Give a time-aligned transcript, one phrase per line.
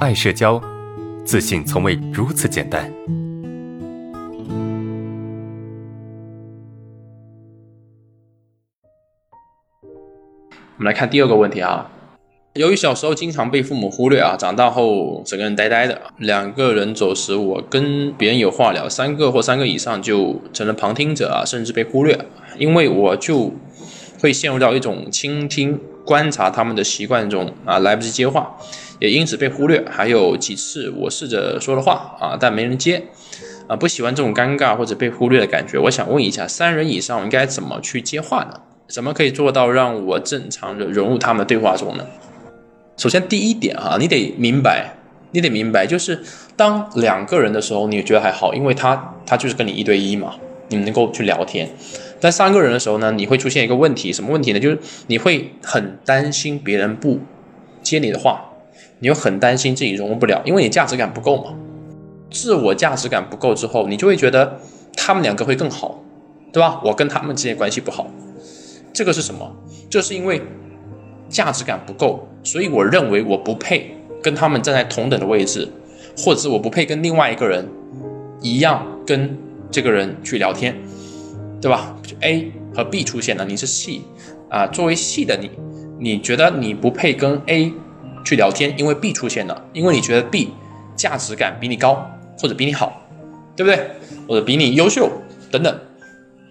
[0.00, 0.58] 爱社交，
[1.26, 2.90] 自信从未如此简单。
[9.82, 11.90] 我们来看第二个问题啊。
[12.54, 16.00] 由于小时候经常被父母忽略啊，长大后整个人呆呆的。
[16.16, 22.18] 两个人走时，我跟别人有话聊，三个或三个以上就成了旁听者啊，甚至被忽略。
[22.58, 23.52] 因为我就
[24.18, 28.56] 会陷入到一种倾听、观察他们的习惯中啊，来不及接话，
[28.98, 29.84] 也因此被忽略。
[29.90, 33.02] 还有几次我试着说了话啊，但没人接
[33.68, 35.78] 啊，不喜欢这种尴尬或者被忽略的感觉。
[35.78, 38.60] 我想问一下，三人以上应该怎么去接话呢？
[38.88, 42.04] 怎么可以做到让我正常的融入他们的对话中呢？
[42.96, 44.94] 首先，第一点哈，你得明白，
[45.30, 46.20] 你得明白，就是
[46.56, 50.34] 当两个人的时候，你觉得还好，因为他他就是跟你一对一嘛，
[50.70, 51.68] 你们能够去聊天。
[52.18, 54.58] 但三个人的时候呢，你会出现一个问题，什么问题呢？
[54.58, 57.18] 就是你会很担心别人不
[57.82, 58.52] 接你的话，
[59.00, 61.54] 你又很担心自己融入不了，因为你价值感不够嘛。
[62.30, 64.58] 自我价值感不够之后，你就会觉得
[64.96, 66.02] 他们两个会更好，
[66.52, 66.80] 对吧？
[66.84, 68.06] 我跟他们之间关系不好，
[68.92, 69.54] 这个是什么？
[69.90, 70.40] 这是因为。
[71.30, 75.68] 价值感不够，所以我认为我不配跟他们站在同等的位置，
[76.18, 77.68] 或者是我不配跟另外一个人
[78.42, 79.38] 一样跟
[79.70, 80.76] 这个人去聊天，
[81.60, 84.00] 对吧？A 和 B 出现了，你是 C
[84.48, 85.50] 啊，作为 C 的你，
[85.98, 87.72] 你觉得你不配跟 A
[88.24, 90.50] 去聊天，因为 B 出现了，因为你觉得 B
[90.96, 92.04] 价值感比你高，
[92.38, 93.00] 或者比你好，
[93.54, 93.90] 对不对？
[94.28, 95.10] 或者比你优秀
[95.50, 95.80] 等等。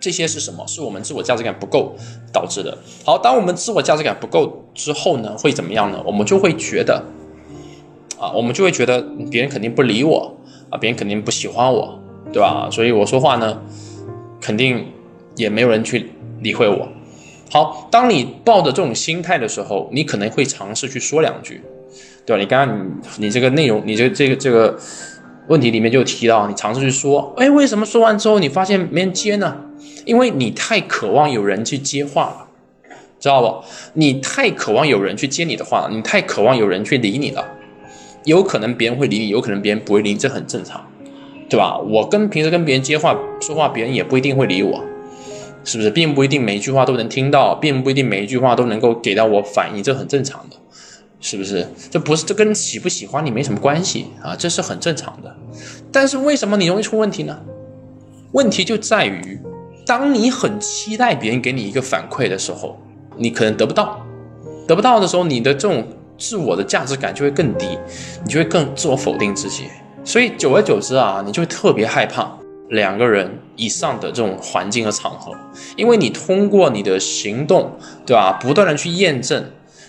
[0.00, 0.66] 这些是什么？
[0.66, 1.96] 是我们自我价值感不够
[2.30, 2.76] 导致的。
[3.06, 6.02] 好，当我们自我价值感不够之后呢，会怎么样呢？
[6.04, 7.02] 我们就会觉得，
[8.18, 10.36] 啊，我们就会觉得别人肯定不理我
[10.68, 11.98] 啊，别人肯定不喜欢我，
[12.34, 12.68] 对吧？
[12.68, 13.62] 所以我说话呢，
[14.40, 14.84] 肯定
[15.36, 16.88] 也没有人去理会我。
[17.48, 21.62] 好，当你抱着这种心态的时候，你可能会尝试去说两句，
[22.26, 22.40] 对吧？
[22.40, 24.76] 你刚刚你你这个内容，你这这个这个
[25.46, 29.56] 问题里面就提到，你尝试去说，哎，为什么说完之后你发现没人接呢？
[30.04, 32.48] 因为你太渴望有人去接话了，
[33.20, 33.64] 知道不？
[33.92, 37.46] 你太渴望有人去接你的话，你太渴望有人去理你了。
[38.24, 40.84] 有可能别人会理你，有可能别人不会理你，这很正常，
[41.48, 41.78] 对吧？
[41.78, 44.82] 我跟平时跟别人接话说话，别人也不一定会理我，
[45.64, 45.90] 是不是？
[45.90, 50.56] 并不一定每一句话都能听到，并不一定每一句话都能够给到我反应，这很正常的，
[51.20, 51.66] 是不是？
[51.90, 55.34] 这不是这跟喜不喜欢你没什么关系啊，这是很正常的。
[55.92, 57.38] 但是为什么你容易出问题呢？
[58.32, 59.38] 问题就在于。
[59.86, 62.80] 当你很期待别人给你一个反馈的时候，
[63.18, 64.00] 你可能得不到，
[64.66, 67.78] 得不到的时候，你的这种自我的价值感就会更低，
[68.24, 69.64] 你就会更自我否定自己。
[70.04, 72.30] 所以久而久之啊，你就会特别害怕
[72.68, 75.32] 两个人以上的这种环境和场合，
[75.76, 77.72] 因为你通过你的行动，
[78.04, 78.38] 对吧？
[78.40, 79.44] 不断的去验证，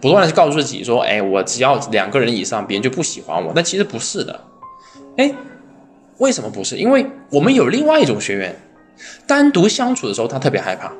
[0.00, 3.52] 不断的去告诉自己说，哎，我只要两个人以上，别人就不喜欢我。
[3.54, 4.40] 但其实不是的，
[5.16, 5.32] 哎，
[6.18, 6.76] 为什么不是？
[6.76, 8.54] 因为我们有另外一种学员。
[9.28, 10.90] 单独相处的时候，他特别害怕，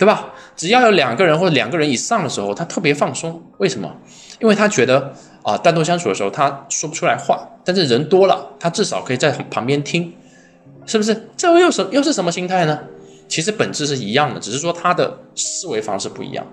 [0.00, 0.32] 对吧？
[0.56, 3.42] 只要有两个人或者两个人以上的时候，他特别放松。
[3.58, 3.94] 为什么？
[4.40, 5.12] 因为他觉得
[5.42, 10.14] 啊，单独相处的时候他说不出来话，但是人多了，他至少可以在旁边听，
[10.86, 11.28] 是不是？
[11.36, 12.80] 这又是又是什么心态呢？
[13.28, 16.46] 其实本质是一样的，只是说他的思维方式不一样，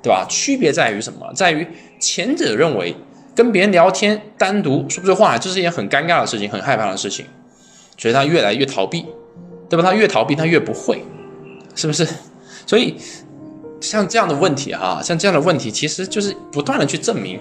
[0.00, 0.24] 对吧？
[0.28, 1.32] 区别在于什么？
[1.34, 1.66] 在于
[1.98, 2.94] 前者认为
[3.34, 7.26] 跟别人聊天单独说不出话，这是一件很尴尬的事情，很害怕的事情，
[7.98, 9.04] 所以他越来越逃避。
[9.68, 9.82] 对吧？
[9.82, 11.02] 他越逃避，他越不会，
[11.74, 12.06] 是不是？
[12.66, 12.96] 所以
[13.80, 17.38] 像这样的问题哈，像这样的问题，其实就是不断的去证明，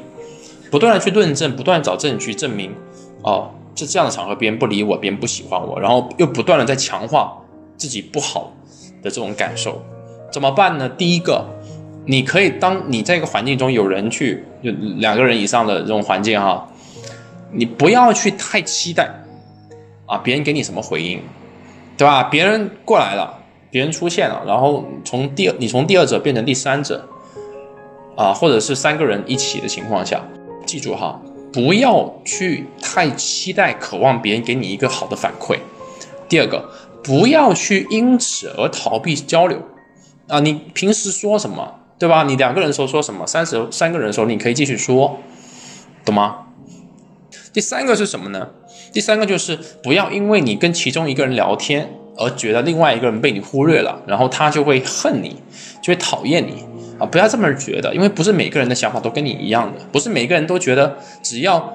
[0.69, 2.74] 不断的去论证，不断找证据证明，
[3.22, 7.38] 哦，这这样的场合别人不理我，别人不喜欢我，然后又不断的在强化
[7.78, 8.51] 自己不好
[9.01, 9.81] 的这种感受，
[10.31, 10.90] 怎么办呢？
[10.90, 11.45] 第一个，
[12.06, 16.68] 你可以当你在一个环境中有人去，就两个人以上的这种环境哈，
[17.51, 19.09] 你不要去太期待
[20.06, 21.22] 啊，别人给你什么回应。
[21.95, 22.24] 对吧？
[22.24, 23.31] 别人过来了，
[23.73, 27.09] 别人出现了，然后从第，你从第二者变成第三者，
[28.16, 30.23] 啊，或者是三个人一起的情况下，
[30.63, 31.19] 记住哈，
[31.51, 35.57] 不要去太期待、渴望别人给你一个好的反馈。
[36.30, 36.69] 第二个，
[37.03, 39.59] 不要去因此而逃避交流，
[40.27, 42.25] 啊，你平时说什么，对吧？
[42.25, 45.18] 你两个人时候说什么，三十三个人的时候你可以继续说，
[46.06, 46.42] 懂吗？
[47.51, 48.50] 第三个是什么呢？
[48.94, 55.36] 第三个就是不要因为你跟其中一个人聊天而觉得另外一个人被你忽略了，然后他就会恨你，
[55.81, 56.63] 就会讨厌你
[57.00, 57.06] 啊！
[57.06, 61.74] 不要这么觉得，因为不是每个人的想法都跟你一样的，不是每个人都觉得只要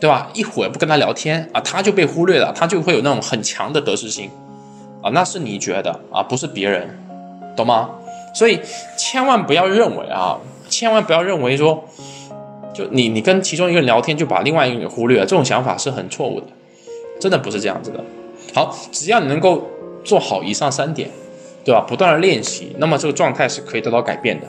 [0.00, 4.30] 对吧，一会儿不跟他聊天啊，他就被忽略了，他就会有那种很强的得失心
[5.02, 6.98] 啊，那是你觉得啊，不是别人，
[7.56, 7.90] 懂吗？
[8.34, 8.60] 所以
[8.96, 10.38] 千万不要认为啊，
[10.68, 11.84] 千万不要认为说。
[12.72, 16.46] 就你你跟其中一个人聊天，就把另外一个人忽略了，这种想法是很错误的，
[17.20, 18.02] 真的不是这样子的。
[18.54, 19.68] 好，只要你能够
[20.04, 21.10] 做好以上三点，
[21.64, 21.84] 对吧？
[21.88, 24.46] 不断的练习，那么这个状态是可以得到改变的。